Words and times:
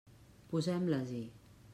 Posem-les-hi. 0.53 1.21